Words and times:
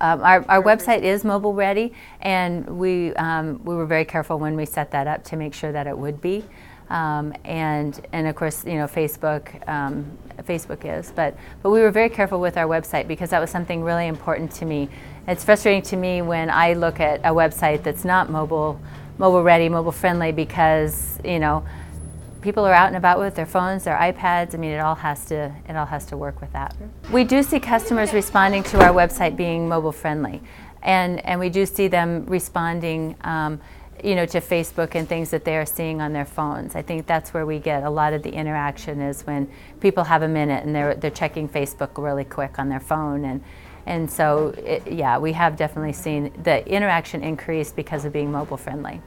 Um, 0.00 0.22
our, 0.22 0.44
our 0.48 0.62
website 0.62 1.02
is 1.02 1.24
mobile 1.24 1.54
ready, 1.54 1.92
and 2.20 2.66
we, 2.78 3.14
um, 3.14 3.62
we 3.64 3.74
were 3.74 3.86
very 3.86 4.04
careful 4.04 4.38
when 4.38 4.54
we 4.56 4.64
set 4.64 4.90
that 4.92 5.06
up 5.06 5.24
to 5.24 5.36
make 5.36 5.54
sure 5.54 5.72
that 5.72 5.86
it 5.86 5.96
would 5.96 6.20
be. 6.20 6.44
Um, 6.90 7.34
and, 7.44 8.00
and 8.12 8.26
of 8.26 8.34
course, 8.34 8.64
you 8.64 8.74
know, 8.74 8.86
Facebook, 8.86 9.68
um, 9.68 10.06
Facebook 10.44 10.84
is. 10.84 11.12
But, 11.14 11.36
but 11.62 11.70
we 11.70 11.80
were 11.80 11.90
very 11.90 12.08
careful 12.08 12.40
with 12.40 12.56
our 12.56 12.66
website 12.66 13.06
because 13.08 13.30
that 13.30 13.40
was 13.40 13.50
something 13.50 13.82
really 13.82 14.06
important 14.06 14.50
to 14.52 14.64
me. 14.64 14.88
It's 15.26 15.44
frustrating 15.44 15.82
to 15.82 15.96
me 15.96 16.22
when 16.22 16.48
I 16.48 16.72
look 16.72 17.00
at 17.00 17.20
a 17.20 17.30
website 17.30 17.82
that's 17.82 18.04
not 18.04 18.30
mobile, 18.30 18.80
mobile 19.18 19.42
ready, 19.42 19.68
mobile 19.68 19.92
friendly 19.92 20.32
because, 20.32 21.18
you 21.24 21.38
know, 21.38 21.64
people 22.40 22.64
are 22.64 22.72
out 22.72 22.88
and 22.88 22.96
about 22.96 23.18
with 23.18 23.34
their 23.34 23.46
phones, 23.46 23.84
their 23.84 23.96
iPads. 23.96 24.54
I 24.54 24.58
mean, 24.58 24.70
it 24.70 24.78
all 24.78 24.94
has 24.94 25.24
to 25.26 25.52
it 25.68 25.76
all 25.76 25.86
has 25.86 26.06
to 26.06 26.16
work 26.16 26.40
with 26.40 26.52
that. 26.52 26.74
We 27.12 27.24
do 27.24 27.42
see 27.42 27.60
customers 27.60 28.12
responding 28.12 28.62
to 28.64 28.80
our 28.80 28.92
website 28.92 29.36
being 29.36 29.68
mobile 29.68 29.92
friendly, 29.92 30.42
and 30.82 31.24
and 31.24 31.40
we 31.40 31.48
do 31.48 31.66
see 31.66 31.88
them 31.88 32.26
responding. 32.26 33.16
Um, 33.22 33.60
you 34.04 34.14
know, 34.14 34.26
to 34.26 34.40
Facebook 34.40 34.94
and 34.94 35.08
things 35.08 35.30
that 35.30 35.44
they 35.44 35.56
are 35.56 35.66
seeing 35.66 36.00
on 36.00 36.12
their 36.12 36.24
phones. 36.24 36.76
I 36.76 36.82
think 36.82 37.08
that's 37.08 37.34
where 37.34 37.44
we 37.44 37.58
get 37.58 37.82
a 37.82 37.90
lot 37.90 38.12
of 38.12 38.22
the 38.22 38.30
interaction 38.30 39.00
is 39.00 39.22
when 39.22 39.50
people 39.80 40.04
have 40.04 40.22
a 40.22 40.28
minute 40.28 40.64
and 40.64 40.72
they're 40.72 40.94
they're 40.94 41.10
checking 41.10 41.48
Facebook 41.48 42.00
really 42.00 42.22
quick 42.22 42.60
on 42.60 42.68
their 42.68 42.78
phone 42.78 43.24
and 43.24 43.42
and 43.86 44.10
so 44.10 44.48
it, 44.58 44.86
yeah, 44.86 45.16
we 45.18 45.32
have 45.32 45.56
definitely 45.56 45.94
seen 45.94 46.30
the 46.42 46.66
interaction 46.68 47.22
increase 47.22 47.72
because 47.72 48.04
of 48.04 48.12
being 48.12 48.30
mobile 48.30 48.58
friendly. 48.58 49.00